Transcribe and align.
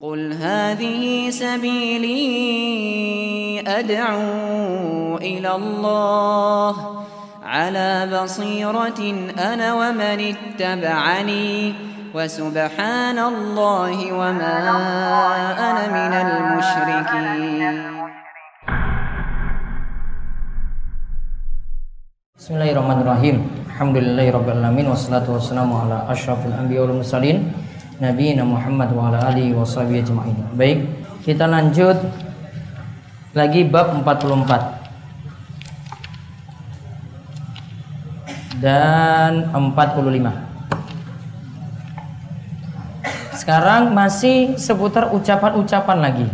قل 0.00 0.32
هذه 0.32 1.30
سبيلي 1.30 2.24
أدعو 3.68 5.16
إلى 5.20 5.54
الله 5.54 6.74
على 7.44 8.08
بصيرة 8.08 9.00
أنا 9.36 9.68
ومن 9.74 10.18
اتبعني 10.32 11.74
وسبحان 12.16 13.18
الله 13.18 14.12
وما 14.12 14.56
أنا 15.68 15.84
من 15.92 16.12
المشركين. 16.26 17.76
بسم 22.40 22.52
الله 22.56 22.72
الرحمن 22.72 22.98
الرحيم. 23.04 23.36
الحمد 23.68 23.96
لله 23.96 24.26
رب 24.32 24.48
العالمين 24.48 24.86
والصلاة 24.88 25.28
والسلام 25.28 25.68
على 25.72 25.96
أشرف 26.08 26.46
الأنبياء 26.46 26.88
والمرسلين 26.88 27.52
nabiyina 28.00 28.42
Muhammad 28.42 28.90
wa 28.96 29.12
ala 29.12 29.28
alihi 29.28 29.52
washabihi 29.52 30.02
ajmain. 30.02 30.34
Baik, 30.56 30.88
kita 31.22 31.44
lanjut 31.44 32.00
lagi 33.36 33.62
bab 33.68 33.92
44. 34.00 34.80
Dan 38.60 39.48
45. 39.52 40.50
Sekarang 43.36 43.96
masih 43.96 44.60
seputar 44.60 45.16
ucapan-ucapan 45.16 45.98
lagi. 46.00 46.28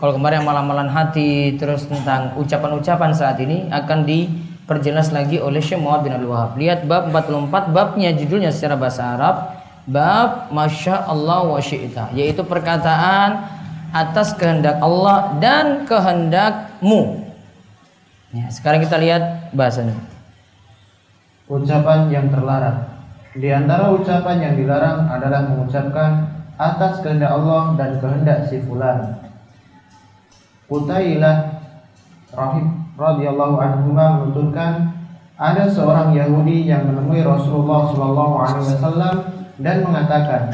Kalau 0.00 0.16
kemarin 0.16 0.40
malam-malam 0.40 0.88
hati 0.88 1.56
terus 1.60 1.84
tentang 1.84 2.32
ucapan-ucapan 2.40 3.12
saat 3.12 3.36
ini 3.44 3.68
akan 3.68 4.08
diperjelas 4.08 5.12
lagi 5.12 5.36
oleh 5.36 5.60
Syekh 5.60 5.84
Muhammad 5.84 6.08
bin 6.08 6.12
Abdul 6.16 6.32
Wahab. 6.32 6.56
Lihat 6.56 6.88
bab 6.88 7.12
44 7.12 7.76
babnya 7.76 8.16
judulnya 8.16 8.48
secara 8.48 8.80
bahasa 8.80 9.04
Arab 9.04 9.63
bab 9.84 10.48
Masya 10.52 11.04
Allah 11.08 11.44
wa 11.44 11.60
syi'ta 11.60 12.12
yaitu 12.16 12.40
perkataan 12.44 13.44
atas 13.94 14.34
kehendak 14.34 14.82
Allah 14.82 15.38
dan 15.38 15.86
kehendakmu. 15.86 17.30
Ya, 18.34 18.50
sekarang 18.50 18.82
kita 18.82 18.98
lihat 18.98 19.54
bahasanya. 19.54 19.94
Ucapan 21.46 22.10
yang 22.10 22.26
terlarang. 22.34 22.90
Di 23.38 23.54
antara 23.54 23.94
ucapan 23.94 24.42
yang 24.42 24.54
dilarang 24.58 25.06
adalah 25.06 25.46
mengucapkan 25.46 26.26
atas 26.58 26.98
kehendak 27.02 27.30
Allah 27.30 27.78
dan 27.78 28.02
kehendak 28.02 28.50
si 28.50 28.58
fulan. 28.66 29.22
Utailah 30.66 31.62
rahim 32.34 32.90
radhiyallahu 32.98 33.56
anhu 33.62 33.94
menuturkan 33.94 34.90
ada 35.34 35.66
seorang 35.66 36.14
Yahudi 36.14 36.70
yang 36.70 36.86
menemui 36.86 37.26
Rasulullah 37.26 37.90
Shallallahu 37.90 38.34
alaihi 38.38 38.66
wasallam 38.70 39.14
dan 39.58 39.84
mengatakan, 39.86 40.50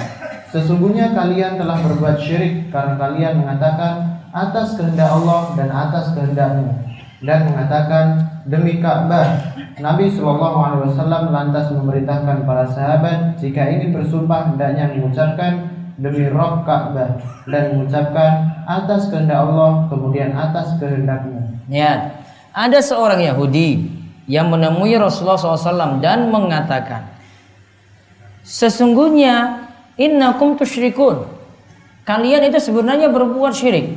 Sesungguhnya 0.51 1.15
kalian 1.15 1.63
telah 1.63 1.79
berbuat 1.79 2.19
syirik 2.19 2.75
karena 2.75 2.99
kalian 2.99 3.47
mengatakan 3.47 4.19
atas 4.35 4.75
kehendak 4.75 5.07
Allah 5.07 5.55
dan 5.55 5.71
atas 5.71 6.11
kehendakmu 6.11 6.75
dan 7.23 7.47
mengatakan 7.47 8.05
demi 8.51 8.83
Ka'bah. 8.83 9.55
Nabi 9.79 10.11
Shallallahu 10.11 10.59
Alaihi 10.59 10.83
Wasallam 10.91 11.23
lantas 11.31 11.71
memerintahkan 11.71 12.45
para 12.45 12.67
sahabat 12.67 13.39
jika 13.39 13.63
ini 13.71 13.95
bersumpah 13.95 14.51
hendaknya 14.51 14.91
mengucapkan 14.91 15.71
demi 15.95 16.27
Rob 16.27 16.67
Ka'bah 16.67 17.23
dan 17.47 17.79
mengucapkan 17.79 18.51
atas 18.67 19.07
kehendak 19.07 19.47
Allah 19.47 19.87
kemudian 19.87 20.35
atas 20.35 20.75
kehendakmu. 20.83 21.47
Ya, 21.71 22.19
ada 22.51 22.83
seorang 22.83 23.23
Yahudi 23.23 23.87
yang 24.27 24.51
menemui 24.51 24.99
Rasulullah 24.99 25.39
SAW 25.39 26.03
dan 26.03 26.27
mengatakan, 26.27 27.20
Sesungguhnya 28.51 29.63
innakum 29.95 30.59
tusyrikun. 30.59 31.23
Kalian 32.03 32.51
itu 32.51 32.59
sebenarnya 32.59 33.07
berbuat 33.07 33.55
syirik. 33.55 33.95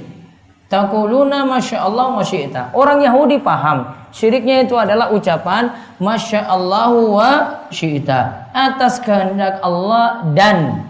Taquluna 0.70 1.42
masya 1.50 1.82
Allah 1.82 2.14
masyi'ta. 2.14 2.70
Orang 2.78 3.02
Yahudi 3.02 3.42
paham. 3.42 3.90
Syiriknya 4.14 4.62
itu 4.62 4.78
adalah 4.78 5.10
ucapan 5.10 5.74
masya 5.98 6.46
Allah 6.46 6.94
wa 6.94 7.30
syi'ta. 7.74 8.54
Atas 8.54 9.02
kehendak 9.02 9.58
Allah 9.66 10.22
dan 10.38 10.86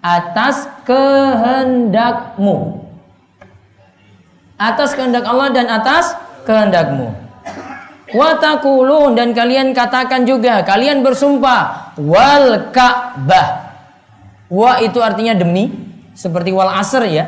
atas 0.00 0.64
kehendakmu. 0.88 2.80
Atas 4.56 4.96
kehendak 4.96 5.28
Allah 5.28 5.52
dan 5.52 5.68
atas 5.68 6.16
kehendakmu. 6.48 7.21
Watakulun 8.12 9.16
dan 9.16 9.32
kalian 9.32 9.72
katakan 9.72 10.28
juga, 10.28 10.60
kalian 10.62 11.00
bersumpah 11.00 11.96
wal 11.96 12.68
Ka'bah. 12.68 13.72
Wa 14.52 14.84
itu 14.84 15.00
artinya 15.00 15.32
demi, 15.32 15.72
seperti 16.12 16.52
wal 16.52 16.68
asr 16.68 17.08
ya. 17.08 17.24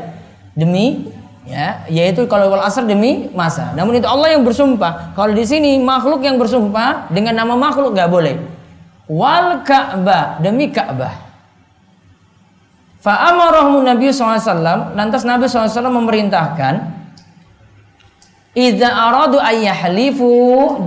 Demi 0.53 1.09
ya, 1.49 1.89
yaitu 1.89 2.29
kalau 2.29 2.53
wal 2.53 2.61
asr 2.61 2.85
demi 2.85 3.33
masa. 3.33 3.73
Namun 3.73 3.97
itu 3.97 4.05
Allah 4.05 4.37
yang 4.37 4.45
bersumpah. 4.45 5.17
Kalau 5.17 5.33
di 5.33 5.45
sini 5.49 5.81
makhluk 5.81 6.21
yang 6.21 6.37
bersumpah 6.37 7.09
dengan 7.09 7.33
nama 7.33 7.57
makhluk 7.57 7.97
nggak 7.97 8.11
boleh. 8.13 8.37
Wal 9.09 9.65
Ka'bah 9.65 10.41
demi 10.45 10.69
Ka'bah. 10.69 11.25
Fa'amarahum 13.05 13.85
Nabi 13.85 14.09
SAW 14.09 14.97
Lantas 14.97 15.29
Nabi 15.29 15.45
SAW 15.45 15.93
memerintahkan 15.93 17.04
Idza 18.55 18.87
aradu 18.87 19.43
ayyahlifu 19.43 20.31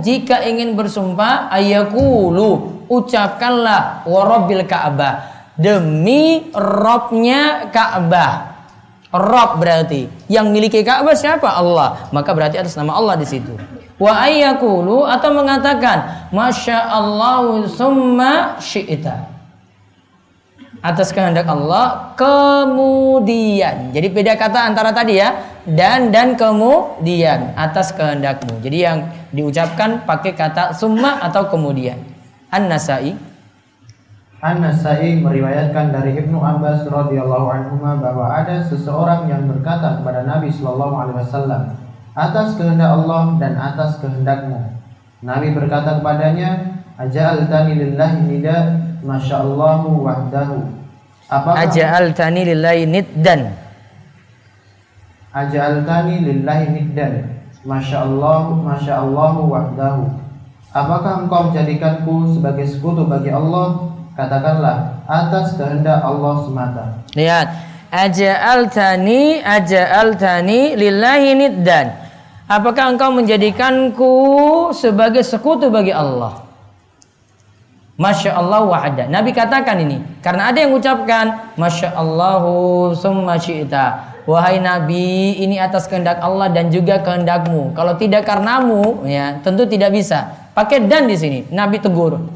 jika 0.00 0.40
ingin 0.40 0.72
bersumpah 0.72 1.52
ayakulu 1.52 2.80
ucapkanlah 2.88 4.08
warabbil 4.08 4.64
Ka'bah 4.64 5.28
demi 5.52 6.48
Robnya 6.56 7.68
Ka'bah. 7.68 8.56
Rob 9.12 9.60
berarti 9.60 10.08
yang 10.32 10.48
miliki 10.48 10.80
Ka'bah 10.80 11.12
siapa? 11.12 11.48
Allah. 11.48 12.08
Maka 12.08 12.32
berarti 12.32 12.56
atas 12.56 12.72
nama 12.72 12.96
Allah 12.96 13.20
di 13.20 13.28
situ. 13.28 13.52
Wa 14.00 14.24
ayyakulu 14.24 15.04
atau 15.04 15.36
mengatakan 15.36 16.28
masya 16.32 16.88
Allah 16.88 17.68
summa 17.68 18.56
syi'ta 18.64 19.28
atas 20.80 21.10
kehendak 21.10 21.44
Allah 21.50 22.14
kemudian. 22.14 23.90
Jadi 23.90 24.08
beda 24.08 24.38
kata 24.38 24.70
antara 24.70 24.94
tadi 24.94 25.18
ya 25.18 25.57
dan 25.76 26.08
dan 26.08 26.38
kemudian 26.38 27.52
atas 27.52 27.92
kehendakmu. 27.92 28.60
Jadi 28.64 28.78
yang 28.80 28.98
diucapkan 29.34 30.08
pakai 30.08 30.32
kata 30.32 30.72
summa 30.72 31.20
atau 31.20 31.48
kemudian. 31.52 32.00
An-Nasai 32.48 33.12
An-Nasai 34.40 35.20
meriwayatkan 35.20 35.92
dari 35.92 36.16
Ibnu 36.16 36.40
Abbas 36.40 36.88
radhiyallahu 36.88 37.46
anhu 37.52 37.76
bahwa 37.82 38.32
ada 38.32 38.64
seseorang 38.64 39.28
yang 39.28 39.44
berkata 39.44 40.00
kepada 40.00 40.24
Nabi 40.24 40.48
sallallahu 40.48 40.94
alaihi 40.96 41.18
wasallam 41.20 41.62
atas 42.16 42.56
kehendak 42.56 42.88
Allah 42.88 43.36
dan 43.36 43.52
atas 43.60 44.00
kehendakmu. 44.00 44.72
Nabi 45.20 45.52
berkata 45.52 46.00
kepadanya, 46.00 46.80
"Aja'altani 46.96 47.76
lillahi 47.76 48.18
nida 48.24 48.88
Masya 49.02 49.46
Allahu 49.46 50.02
wahdahu. 50.02 50.58
Apakah 51.30 51.68
Aja'altani 51.68 52.42
lillahi 52.54 52.88
niddan. 52.88 53.67
Aja'altani 55.32 56.24
lillahi 56.24 56.72
niddan. 56.72 57.28
Masya 57.68 58.06
Allah, 58.06 58.48
Masya 58.54 59.04
Allahu 59.04 59.52
wahdahu. 59.52 60.08
Apakah 60.72 61.24
engkau 61.24 61.52
menjadikanku 61.52 62.32
sebagai 62.36 62.64
sekutu 62.64 63.04
bagi 63.04 63.28
Allah? 63.32 63.92
Katakanlah 64.16 65.04
atas 65.04 65.54
kehendak 65.54 66.00
Allah 66.00 66.34
semata. 66.44 66.84
Lihat, 67.12 67.48
aja'altani 67.92 69.44
aja'altani 69.44 70.74
lillahi 70.76 71.30
niddan. 71.36 71.92
Apakah 72.48 72.96
engkau 72.96 73.12
menjadikanku 73.12 74.12
sebagai 74.72 75.20
sekutu 75.20 75.68
bagi 75.68 75.92
Allah? 75.92 76.48
Masya 78.00 78.38
Allah 78.38 78.62
wahada. 78.64 79.04
Nabi 79.10 79.34
katakan 79.34 79.82
ini 79.82 80.00
karena 80.22 80.48
ada 80.48 80.62
yang 80.62 80.70
mengucapkan 80.70 81.52
Masya 81.58 81.92
Allahu 81.92 82.94
summa 82.94 83.36
syi'ta. 83.36 84.07
Wahai 84.28 84.60
Nabi, 84.60 85.40
ini 85.40 85.56
atas 85.56 85.88
kehendak 85.88 86.20
Allah 86.20 86.52
dan 86.52 86.68
juga 86.68 87.00
kehendakmu. 87.00 87.72
Kalau 87.72 87.96
tidak 87.96 88.28
karenamu, 88.28 89.08
ya 89.08 89.40
tentu 89.40 89.64
tidak 89.64 89.96
bisa. 89.96 90.52
Pakai 90.52 90.84
dan 90.84 91.08
di 91.08 91.16
sini. 91.16 91.48
Nabi 91.48 91.80
tegur. 91.80 92.28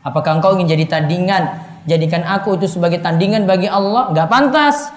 Apakah 0.00 0.40
engkau 0.40 0.56
ingin 0.56 0.72
jadi 0.72 0.88
tandingan? 0.88 1.60
Jadikan 1.84 2.24
aku 2.24 2.56
itu 2.56 2.72
sebagai 2.72 3.04
tandingan 3.04 3.44
bagi 3.44 3.68
Allah? 3.68 4.16
Gak 4.16 4.32
pantas. 4.32 4.88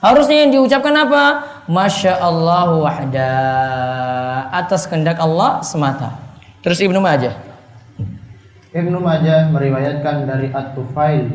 Harusnya 0.00 0.48
yang 0.48 0.56
diucapkan 0.56 0.96
apa? 1.04 1.24
Masya 1.68 2.16
Allah 2.16 2.72
wahda. 2.72 3.32
Atas 4.56 4.88
kehendak 4.88 5.20
Allah 5.20 5.60
semata. 5.60 6.16
Terus 6.64 6.80
Ibnu 6.80 6.96
Majah. 6.96 7.36
Ibnu 8.72 9.04
Majah 9.04 9.52
meriwayatkan 9.52 10.24
dari 10.24 10.48
At-Tufail, 10.48 11.28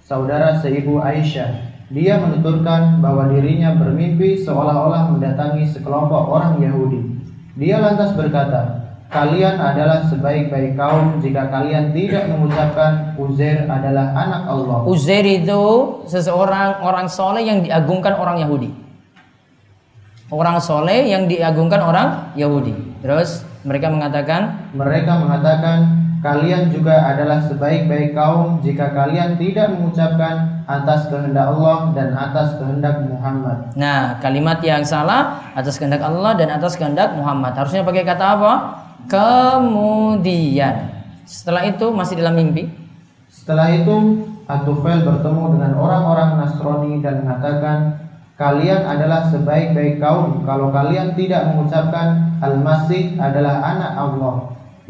saudara 0.00 0.56
seibu 0.64 1.04
Aisyah. 1.04 1.73
Dia 1.94 2.18
menuturkan 2.18 2.98
bahwa 2.98 3.30
dirinya 3.30 3.78
bermimpi 3.78 4.42
seolah-olah 4.42 5.14
mendatangi 5.14 5.70
sekelompok 5.70 6.26
orang 6.26 6.58
Yahudi. 6.58 6.98
Dia 7.54 7.78
lantas 7.78 8.18
berkata, 8.18 8.82
kalian 9.14 9.62
adalah 9.62 10.02
sebaik-baik 10.10 10.74
kaum 10.74 11.22
jika 11.22 11.46
kalian 11.54 11.94
tidak 11.94 12.26
mengucapkan 12.26 13.14
Uzair 13.14 13.62
adalah 13.70 14.10
anak 14.10 14.42
Allah. 14.42 14.78
Uzair 14.90 15.22
itu 15.22 15.62
seseorang 16.10 16.82
orang 16.82 17.06
soleh 17.06 17.46
yang 17.46 17.62
diagungkan 17.62 18.18
orang 18.18 18.42
Yahudi. 18.42 18.74
Orang 20.34 20.58
soleh 20.58 21.14
yang 21.14 21.30
diagungkan 21.30 21.78
orang 21.78 22.34
Yahudi. 22.34 22.74
Terus 23.06 23.46
mereka 23.62 23.86
mengatakan, 23.86 24.66
mereka 24.74 25.14
mengatakan 25.22 26.03
kalian 26.24 26.72
juga 26.72 27.04
adalah 27.04 27.44
sebaik-baik 27.44 28.16
kaum 28.16 28.64
jika 28.64 28.96
kalian 28.96 29.36
tidak 29.36 29.76
mengucapkan 29.76 30.64
atas 30.64 31.12
kehendak 31.12 31.52
Allah 31.52 31.92
dan 31.92 32.16
atas 32.16 32.56
kehendak 32.56 33.04
Muhammad. 33.04 33.76
Nah, 33.76 34.16
kalimat 34.24 34.56
yang 34.64 34.80
salah 34.80 35.52
atas 35.52 35.76
kehendak 35.76 36.00
Allah 36.00 36.32
dan 36.32 36.48
atas 36.48 36.80
kehendak 36.80 37.12
Muhammad. 37.12 37.52
Harusnya 37.52 37.84
pakai 37.84 38.08
kata 38.08 38.40
apa? 38.40 38.52
Kemudian. 39.04 40.96
Setelah 41.28 41.68
itu 41.68 41.92
masih 41.92 42.16
dalam 42.16 42.40
mimpi. 42.40 42.72
Setelah 43.28 43.68
itu 43.76 44.24
Atufail 44.44 45.04
bertemu 45.04 45.56
dengan 45.56 45.72
orang-orang 45.76 46.40
Nasrani 46.40 47.00
dan 47.04 47.24
mengatakan, 47.24 48.00
Kalian 48.34 48.82
adalah 48.82 49.30
sebaik-baik 49.30 50.02
kaum 50.02 50.42
kalau 50.42 50.74
kalian 50.74 51.14
tidak 51.14 51.54
mengucapkan 51.54 52.34
Al-Masih 52.42 53.14
adalah 53.14 53.62
anak 53.62 53.92
Allah. 53.94 54.36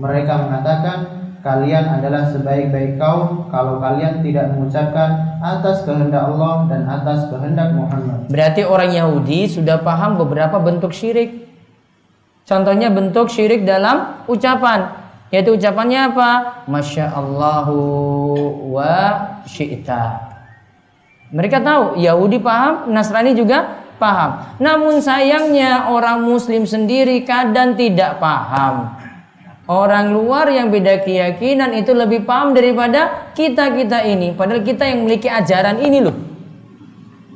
Mereka 0.00 0.32
mengatakan, 0.48 1.23
kalian 1.44 2.00
adalah 2.00 2.24
sebaik-baik 2.32 2.96
kaum 2.96 3.52
kalau 3.52 3.76
kalian 3.76 4.24
tidak 4.24 4.56
mengucapkan 4.56 5.36
atas 5.44 5.84
kehendak 5.84 6.24
Allah 6.32 6.64
dan 6.72 6.88
atas 6.88 7.28
kehendak 7.28 7.76
Muhammad. 7.76 8.32
Berarti 8.32 8.64
orang 8.64 8.96
Yahudi 8.96 9.52
sudah 9.52 9.84
paham 9.84 10.16
beberapa 10.16 10.56
bentuk 10.56 10.96
syirik. 10.96 11.44
Contohnya 12.48 12.88
bentuk 12.88 13.28
syirik 13.28 13.68
dalam 13.68 14.24
ucapan. 14.24 15.04
Yaitu 15.28 15.52
ucapannya 15.60 16.16
apa? 16.16 16.30
Masya 16.64 17.12
Allahu 17.12 17.76
wa 18.72 18.96
syi'ta. 19.44 20.32
Mereka 21.28 21.60
tahu, 21.60 22.00
Yahudi 22.00 22.40
paham, 22.40 22.88
Nasrani 22.88 23.36
juga 23.36 23.84
paham. 24.00 24.56
Namun 24.62 25.02
sayangnya 25.02 25.92
orang 25.92 26.24
muslim 26.24 26.64
sendiri 26.64 27.20
kadang 27.26 27.74
tidak 27.74 28.16
paham. 28.22 29.03
Orang 29.64 30.12
luar 30.12 30.52
yang 30.52 30.68
beda 30.68 31.00
keyakinan 31.00 31.72
itu 31.72 31.96
lebih 31.96 32.28
paham 32.28 32.52
daripada 32.52 33.32
kita-kita 33.32 34.04
ini. 34.04 34.36
Padahal 34.36 34.60
kita 34.60 34.84
yang 34.84 35.08
memiliki 35.08 35.32
ajaran 35.32 35.80
ini 35.80 36.04
loh. 36.04 36.16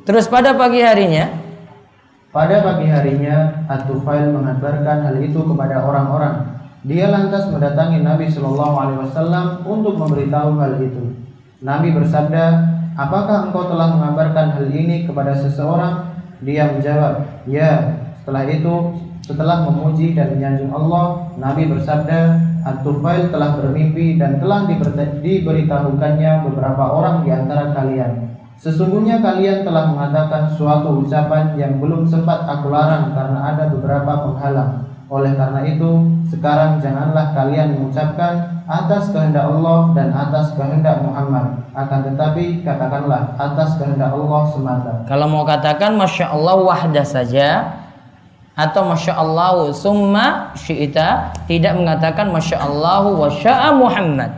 Terus 0.05 0.29
pada 0.29 0.53
pagi 0.53 0.85
harinya, 0.85 1.25
pada 2.29 2.61
pagi 2.61 2.85
harinya, 2.85 3.65
At-Tufail 3.65 4.29
mengabarkan 4.29 5.09
hal 5.09 5.17
itu 5.17 5.41
kepada 5.41 5.81
orang-orang. 5.81 6.61
Dia 6.85 7.09
lantas 7.09 7.49
mendatangi 7.49 8.05
Nabi 8.05 8.29
Shallallahu 8.29 8.75
Alaihi 8.77 8.99
Wasallam 9.09 9.45
untuk 9.65 9.97
memberitahu 9.97 10.53
hal 10.61 10.77
itu. 10.77 11.17
Nabi 11.65 11.89
bersabda, 11.97 12.45
apakah 12.93 13.49
engkau 13.49 13.73
telah 13.73 13.97
mengabarkan 13.97 14.53
hal 14.53 14.69
ini 14.69 15.09
kepada 15.09 15.33
seseorang? 15.33 16.13
Dia 16.45 16.69
menjawab, 16.69 17.45
ya. 17.49 17.97
Setelah 18.21 18.45
itu 18.45 18.73
setelah 19.29 19.61
memuji 19.61 20.17
dan 20.17 20.33
menyanjung 20.33 20.73
Allah, 20.73 21.29
Nabi 21.37 21.69
bersabda, 21.69 22.49
At-Tufail 22.65 23.29
telah 23.29 23.61
bermimpi 23.61 24.17
dan 24.17 24.41
telah 24.41 24.65
diberitahukannya 24.65 26.31
beberapa 26.49 26.83
orang 26.89 27.21
di 27.21 27.29
antara 27.29 27.69
kalian. 27.77 28.33
Sesungguhnya 28.57 29.21
kalian 29.21 29.63
telah 29.63 29.93
mengatakan 29.93 30.49
suatu 30.57 31.05
ucapan 31.05 31.53
yang 31.61 31.77
belum 31.77 32.09
sempat 32.09 32.43
aku 32.49 32.73
larang 32.73 33.13
karena 33.13 33.53
ada 33.53 33.69
beberapa 33.69 34.27
penghalang. 34.27 34.89
Oleh 35.07 35.37
karena 35.37 35.61
itu, 35.63 35.89
sekarang 36.27 36.81
janganlah 36.81 37.31
kalian 37.31 37.77
mengucapkan 37.77 38.65
atas 38.69 39.09
kehendak 39.09 39.45
Allah 39.45 39.93
dan 39.93 40.13
atas 40.13 40.53
kehendak 40.57 41.01
Muhammad. 41.05 41.65
Akan 41.73 42.05
tetapi 42.05 42.61
katakanlah 42.61 43.33
atas 43.37 43.77
kehendak 43.77 44.11
Allah 44.11 44.41
semata. 44.51 44.93
Kalau 45.07 45.25
mau 45.31 45.45
katakan 45.47 45.95
Masya 45.95 46.29
Allah 46.29 46.59
wahdah 46.61 47.05
saja, 47.07 47.78
atau 48.59 48.83
masya 48.91 49.15
Allah 49.15 49.71
summa 49.71 50.51
syi'ita 50.59 51.31
tidak 51.47 51.79
mengatakan 51.79 52.27
masya 52.27 52.59
Allah 52.59 53.07
wa 53.07 53.31
sya'a 53.31 53.71
Muhammad. 53.71 54.35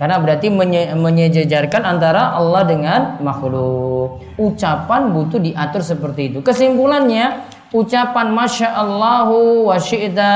Karena 0.00 0.16
berarti 0.16 0.48
menye 0.48 0.96
menyejajarkan 0.96 1.84
antara 1.84 2.32
Allah 2.32 2.64
dengan 2.64 3.20
makhluk. 3.20 4.24
Ucapan 4.40 5.12
butuh 5.12 5.36
diatur 5.36 5.84
seperti 5.84 6.32
itu. 6.32 6.38
Kesimpulannya 6.40 7.44
ucapan 7.76 8.32
masya 8.32 8.80
Allah 8.80 9.28
wa 9.28 9.76
syi'ita 9.76 10.32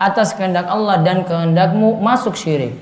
atas 0.00 0.32
kehendak 0.32 0.64
Allah 0.64 1.04
dan 1.04 1.28
kehendakmu 1.28 2.00
masuk 2.00 2.32
syirik. 2.32 2.72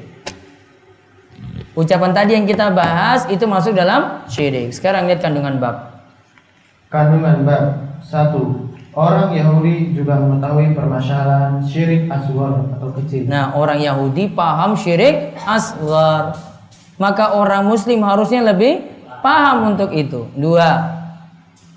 Ucapan 1.74 2.14
tadi 2.14 2.38
yang 2.38 2.46
kita 2.46 2.70
bahas 2.70 3.26
itu 3.26 3.42
masuk 3.50 3.74
dalam 3.74 4.22
syirik. 4.30 4.70
Sekarang 4.70 5.10
lihat 5.10 5.18
kandungan 5.18 5.58
bab. 5.58 6.06
Kandungan 6.94 7.42
bab 7.42 7.64
satu 8.06 8.70
Orang 8.90 9.30
Yahudi 9.30 9.94
juga 9.94 10.18
mengetahui 10.18 10.74
permasalahan 10.74 11.62
syirik 11.62 12.10
aswar 12.10 12.66
atau 12.74 12.90
kecil. 12.98 13.30
Nah, 13.30 13.54
orang 13.54 13.78
Yahudi 13.78 14.26
paham 14.34 14.74
syirik 14.74 15.38
aswar. 15.46 16.34
Maka 16.98 17.38
orang 17.38 17.70
muslim 17.70 18.02
harusnya 18.02 18.50
lebih 18.50 18.82
paham 19.22 19.78
untuk 19.78 19.94
itu. 19.94 20.26
Dua. 20.34 20.98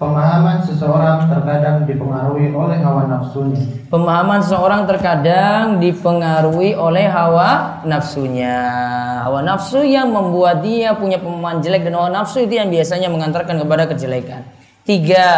Pemahaman 0.01 0.65
seseorang 0.65 1.29
terkadang 1.29 1.85
dipengaruhi 1.85 2.49
oleh 2.49 2.81
hawa 2.81 3.05
nafsunya. 3.05 3.61
Pemahaman 3.93 4.41
seseorang 4.41 4.81
terkadang 4.89 5.77
dipengaruhi 5.77 6.73
oleh 6.73 7.07
hawa 7.13 7.77
nafsunya. 7.85 8.57
Hawa 9.21 9.45
nafsu 9.45 9.85
yang 9.85 10.09
membuat 10.09 10.65
dia 10.65 10.97
punya 10.97 11.21
pemahaman 11.21 11.61
jelek 11.61 11.85
dan 11.85 11.93
hawa 11.93 12.09
nafsu 12.09 12.41
itu 12.41 12.57
yang 12.57 12.73
biasanya 12.73 13.07
mengantarkan 13.07 13.61
kepada 13.61 13.85
kejelekan. 13.85 14.41
Tiga 14.83 15.29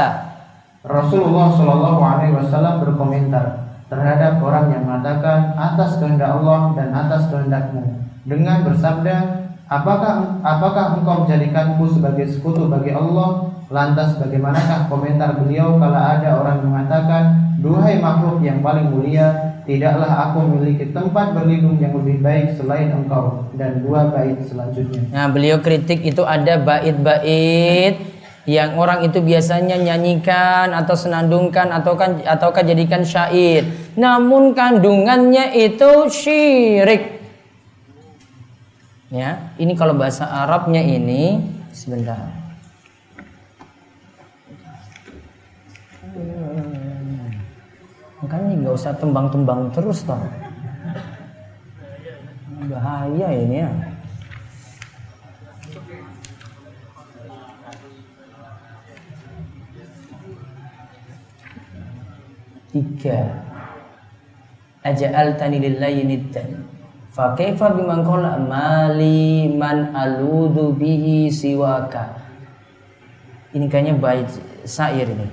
Rasulullah 0.85 1.49
Shallallahu 1.57 2.01
Alaihi 2.01 2.33
Wasallam 2.37 2.85
berkomentar 2.85 3.65
terhadap 3.89 4.37
orang 4.41 4.69
yang 4.69 4.83
mengatakan 4.85 5.57
atas 5.57 5.97
kehendak 5.97 6.29
Allah 6.29 6.77
dan 6.77 6.93
atas 6.93 7.25
kehendakmu. 7.33 8.05
Dengan 8.25 8.65
bersabda 8.65 9.17
apakah 9.65 10.41
apakah 10.45 11.01
engkau 11.01 11.25
menjadikanku 11.25 11.89
sebagai 11.89 12.29
sekutu 12.29 12.69
bagi 12.69 12.93
Allah? 12.93 13.49
Lantas 13.65 14.21
bagaimanakah 14.21 14.93
komentar 14.93 15.41
beliau 15.41 15.81
kalau 15.81 15.97
ada 15.97 16.37
orang 16.37 16.69
mengatakan 16.69 17.23
duhai 17.65 17.97
makhluk 17.97 18.45
yang 18.45 18.61
paling 18.61 18.93
mulia 18.93 19.57
tidaklah 19.65 20.29
aku 20.29 20.45
memiliki 20.45 20.93
tempat 20.93 21.33
berlindung 21.33 21.81
yang 21.81 21.97
lebih 21.97 22.21
baik 22.21 22.53
selain 22.53 22.93
engkau 22.93 23.49
dan 23.57 23.81
dua 23.81 24.13
bait 24.13 24.37
selanjutnya 24.45 25.09
nah 25.09 25.25
beliau 25.25 25.57
kritik 25.57 26.05
itu 26.05 26.21
ada 26.21 26.61
bait-bait 26.61 27.97
yang 28.45 28.77
orang 28.77 29.01
itu 29.01 29.25
biasanya 29.25 29.73
nyanyikan 29.73 30.69
atau 30.69 30.93
senandungkan 30.93 31.73
atau 31.73 31.97
kan 31.97 32.21
ataukah 32.21 32.61
jadikan 32.61 33.01
syair. 33.01 33.65
Namun 33.97 34.53
kandungannya 34.53 35.57
itu 35.57 36.09
syirik. 36.13 37.25
Ya, 39.09 39.49
ini 39.57 39.73
kalau 39.73 39.97
bahasa 39.97 40.29
Arabnya 40.29 40.81
ini 40.81 41.41
sebentar. 41.73 42.21
Makanya 48.21 48.53
nggak 48.61 48.75
usah 48.77 48.93
tembang-tembang 48.97 49.73
terus 49.73 50.05
toh. 50.05 50.21
Bahaya 52.65 53.29
ini 53.33 53.61
ya. 53.61 53.94
Tiga. 62.75 63.31
Aja'altani 64.83 65.63
lillahi 65.63 66.03
niddan. 66.03 66.67
Fa 67.15 67.31
kaifa 67.31 67.71
biman 67.71 68.03
qala? 68.03 68.35
Mali 68.35 69.47
man 69.55 69.95
aludu 69.95 70.75
bihi 70.75 71.31
siwaka. 71.31 72.11
Ini 73.55 73.71
kayaknya 73.71 73.95
bait 73.95 74.27
syair 74.67 75.07
ini. 75.07 75.27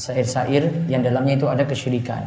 Syair-syair 0.00 0.88
yang 0.88 1.04
dalamnya 1.04 1.36
itu 1.36 1.44
ada 1.44 1.68
kesyirikan. 1.68 2.24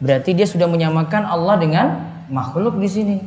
Berarti 0.00 0.32
dia 0.32 0.48
sudah 0.48 0.64
menyamakan 0.64 1.28
Allah 1.28 1.60
dengan 1.60 1.86
makhluk 2.32 2.80
di 2.80 2.88
sini. 2.88 3.18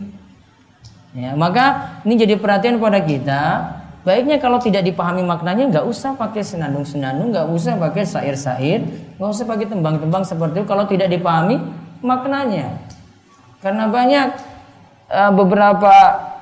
Ya 1.13 1.37
maka 1.37 2.01
ini 2.01 2.17
jadi 2.17 2.41
perhatian 2.41 2.81
pada 2.81 2.97
kita 3.05 3.41
Baiknya 4.03 4.35
kalau 4.35 4.59
tidak 4.59 4.83
dipahami 4.83 5.23
maknanya 5.23 5.71
nggak 5.71 5.85
usah 5.87 6.11
pakai 6.19 6.43
senandung-senandung, 6.43 7.31
nggak 7.31 7.47
usah 7.47 7.79
pakai 7.79 8.03
sair-sair, 8.03 8.83
nggak 9.15 9.29
usah 9.31 9.47
pakai 9.47 9.71
tembang-tembang 9.71 10.27
seperti 10.27 10.59
itu 10.59 10.67
kalau 10.67 10.83
tidak 10.83 11.07
dipahami 11.07 11.63
maknanya. 12.03 12.83
Karena 13.63 13.87
banyak 13.87 14.27
uh, 15.07 15.31
beberapa 15.31 15.95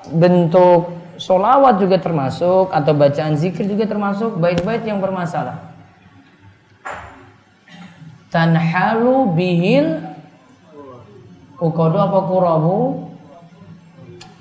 bentuk 0.10 0.89
solawat 1.22 1.77
juga 1.77 2.01
termasuk 2.01 2.74
atau 2.74 2.98
bacaan 2.98 3.38
zikir 3.38 3.70
juga 3.70 3.86
termasuk 3.86 4.41
bait-bait 4.41 4.82
yang 4.82 4.98
bermasalah. 4.98 5.70
Tanhalu 8.34 9.38
bihil 9.38 10.01
Ukodo 11.62 12.01
apa 12.01 12.20
kurabu? 12.25 13.06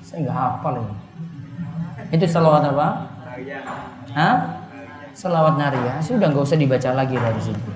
Saya 0.01 0.25
nggak 0.25 0.37
hafal 0.41 0.73
ini. 0.81 0.95
Itu 2.17 2.25
selawat 2.25 2.73
apa? 2.73 3.10
Hah? 4.13 4.35
Selawat 5.11 5.59
naria. 5.59 5.99
Sudah 5.99 6.31
nggak 6.31 6.43
usah 6.43 6.57
dibaca 6.59 6.89
lagi 6.95 7.15
dari 7.15 7.41
situ. 7.41 7.69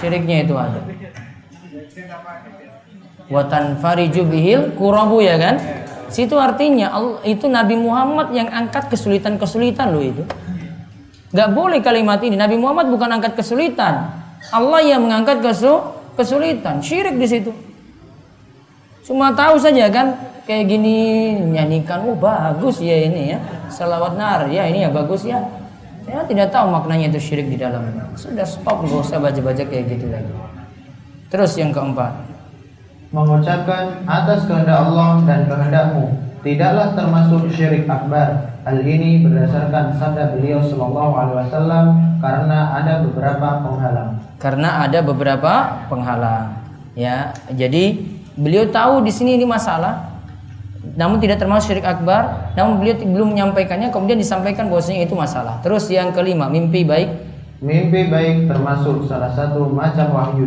Syiriknya 0.00 0.44
itu 0.44 0.54
ada. 0.56 0.80
Watan 3.28 3.76
fariju 3.76 4.24
bihil 4.24 4.72
kurabu 4.76 5.20
ya 5.20 5.36
kan? 5.36 5.60
Situ 6.08 6.40
artinya 6.40 6.88
itu 7.20 7.44
Nabi 7.44 7.76
Muhammad 7.76 8.32
yang 8.32 8.48
angkat 8.48 8.88
kesulitan-kesulitan 8.88 9.92
loh 9.92 10.00
itu. 10.00 10.24
Gak 11.28 11.52
boleh 11.52 11.84
kalimat 11.84 12.16
ini. 12.24 12.40
Nabi 12.40 12.56
Muhammad 12.56 12.88
bukan 12.88 13.20
angkat 13.20 13.36
kesulitan. 13.36 14.08
Allah 14.48 14.80
yang 14.80 15.04
mengangkat 15.04 15.44
kesu 15.44 15.84
kesulitan. 16.16 16.80
Syirik 16.80 17.20
di 17.20 17.28
situ. 17.28 17.52
Cuma 19.08 19.32
tahu 19.32 19.56
saja 19.56 19.88
kan 19.88 20.12
kayak 20.44 20.68
gini 20.68 21.32
nyanyikan, 21.48 22.04
oh 22.04 22.12
bagus 22.12 22.84
ya 22.84 23.08
ini 23.08 23.32
ya. 23.32 23.40
Salawat 23.72 24.20
nar 24.20 24.44
ya 24.52 24.68
ini 24.68 24.84
ya 24.84 24.92
bagus 24.92 25.24
ya. 25.24 25.40
Saya 26.04 26.28
tidak 26.28 26.52
tahu 26.52 26.68
maknanya 26.68 27.08
itu 27.16 27.32
syirik 27.32 27.48
di 27.48 27.56
dalamnya. 27.56 28.04
Sudah 28.20 28.44
stop 28.44 28.84
gak 28.84 29.00
usah 29.00 29.16
baca-baca 29.16 29.64
kayak 29.64 29.96
gitu 29.96 30.12
lagi. 30.12 30.32
Terus 31.32 31.56
yang 31.56 31.72
keempat. 31.72 32.28
mengucapkan 33.08 34.04
atas 34.04 34.44
kehendak 34.44 34.84
Allah 34.84 35.24
dan 35.24 35.48
kehendakmu 35.48 36.12
tidaklah 36.44 36.92
termasuk 36.92 37.48
syirik 37.52 37.88
akbar. 37.88 38.52
Hal 38.68 38.84
ini 38.84 39.24
berdasarkan 39.24 39.96
sabda 39.96 40.36
beliau 40.36 40.60
Shallallahu 40.60 41.12
Alaihi 41.16 41.36
Wasallam 41.48 41.86
karena 42.20 42.58
ada 42.76 43.00
beberapa 43.00 43.48
penghalang. 43.64 44.10
Karena 44.36 44.68
ada 44.84 44.98
beberapa 45.00 45.52
penghalang. 45.88 46.60
Ya, 46.92 47.32
jadi 47.48 47.96
beliau 48.38 48.70
tahu 48.70 49.02
di 49.02 49.10
sini 49.10 49.34
ini 49.34 49.42
masalah, 49.42 50.14
namun 50.94 51.18
tidak 51.18 51.42
termasuk 51.42 51.74
syirik 51.74 51.84
akbar. 51.84 52.54
Namun 52.54 52.78
beliau 52.78 52.96
belum 52.96 53.34
menyampaikannya, 53.34 53.90
kemudian 53.90 54.16
disampaikan 54.16 54.70
bahwasanya 54.70 55.04
itu 55.04 55.18
masalah. 55.18 55.58
Terus 55.60 55.90
yang 55.90 56.14
kelima, 56.14 56.46
mimpi 56.46 56.86
baik. 56.86 57.10
Mimpi 57.58 58.06
baik 58.06 58.46
termasuk 58.46 59.10
salah 59.10 59.34
satu 59.34 59.66
macam 59.66 60.14
wahyu. 60.14 60.46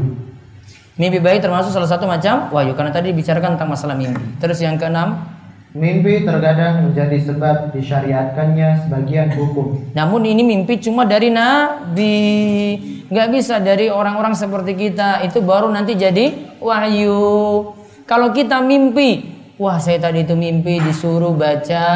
Mimpi 0.95 1.19
baik 1.19 1.43
termasuk 1.43 1.75
salah 1.75 1.89
satu 1.91 2.07
macam 2.07 2.47
wahyu 2.55 2.71
karena 2.71 2.91
tadi 2.95 3.11
dibicarakan 3.11 3.59
tentang 3.59 3.71
masalah 3.75 3.95
mimpi. 3.99 4.23
Terus 4.39 4.63
yang 4.63 4.79
keenam, 4.79 5.27
Mimpi 5.71 6.27
terkadang 6.27 6.83
menjadi 6.83 7.31
sebab 7.31 7.71
disyariatkannya 7.71 8.83
sebagian 8.83 9.31
hukum. 9.31 9.79
namun 9.95 10.27
ini 10.27 10.43
mimpi 10.43 10.75
cuma 10.83 11.07
dari 11.07 11.31
nabi, 11.31 12.75
nggak 13.07 13.27
bisa 13.31 13.55
dari 13.63 13.87
orang-orang 13.87 14.35
seperti 14.35 14.75
kita. 14.75 15.23
Itu 15.23 15.39
baru 15.39 15.71
nanti 15.71 15.95
jadi 15.95 16.59
wahyu. 16.59 17.71
Kalau 18.11 18.35
kita 18.35 18.59
mimpi, 18.59 19.23
wah 19.55 19.79
saya 19.79 19.95
tadi 19.95 20.27
itu 20.27 20.35
mimpi 20.35 20.83
disuruh 20.83 21.31
baca 21.31 21.87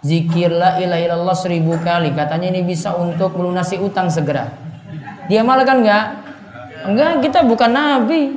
zikir 0.00 0.48
la 0.48 0.80
ilaha 0.80 1.04
illallah 1.04 1.36
seribu 1.36 1.76
kali. 1.76 2.08
Katanya 2.16 2.48
ini 2.48 2.64
bisa 2.64 2.96
untuk 2.96 3.36
melunasi 3.36 3.76
utang 3.76 4.08
segera. 4.08 4.48
Dia 5.28 5.44
malah 5.44 5.68
kan 5.68 5.84
nggak? 5.84 6.04
Enggak, 6.88 7.10
kita 7.28 7.44
bukan 7.44 7.68
nabi. 7.68 8.32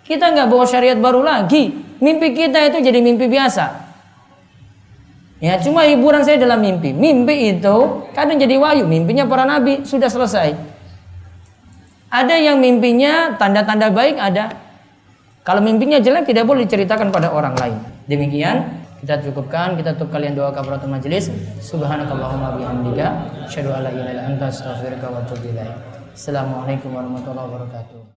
Kita 0.00 0.32
nggak 0.32 0.48
bawa 0.48 0.64
syariat 0.64 0.96
baru 0.96 1.20
lagi. 1.20 1.76
Mimpi 2.00 2.32
kita 2.32 2.72
itu 2.72 2.80
jadi 2.88 3.04
mimpi 3.04 3.28
biasa. 3.28 3.92
Ya, 5.44 5.60
cuma 5.60 5.84
hiburan 5.84 6.24
saya 6.24 6.40
dalam 6.40 6.64
mimpi. 6.64 6.96
Mimpi 6.96 7.52
itu 7.52 8.08
kadang 8.16 8.40
jadi 8.40 8.56
wahyu. 8.56 8.88
Mimpinya 8.88 9.28
para 9.28 9.44
nabi 9.44 9.84
sudah 9.84 10.08
selesai. 10.08 10.56
Ada 12.08 12.40
yang 12.40 12.64
mimpinya 12.64 13.36
tanda-tanda 13.36 13.92
baik 13.92 14.16
ada. 14.16 14.69
Kalau 15.50 15.66
mimpinya 15.66 15.98
jelek 15.98 16.30
tidak 16.30 16.46
boleh 16.46 16.62
diceritakan 16.62 17.10
pada 17.10 17.34
orang 17.34 17.58
lain. 17.58 17.74
Demikian 18.06 18.70
kita 19.02 19.18
cukupkan 19.18 19.74
kita 19.74 19.98
tutup 19.98 20.14
kalian 20.14 20.38
doa 20.38 20.54
kafaratul 20.54 20.94
majelis. 20.94 21.26
Subhanakallahumma 21.58 22.54
bihamdika 22.54 23.06
asyhadu 23.50 23.74
an 23.74 23.82
la 23.82 23.90
ilaha 23.90 24.14
illa 24.14 24.22
anta 24.30 24.46
astaghfiruka 24.46 25.10
wa 25.10 25.18
atubu 25.26 25.50
ilaik. 25.50 25.74
Assalamualaikum 26.14 26.94
warahmatullahi 26.94 27.46
wabarakatuh. 27.50 28.00